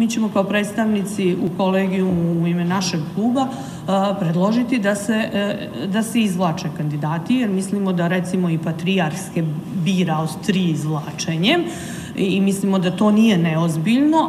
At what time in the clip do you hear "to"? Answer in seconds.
12.90-13.10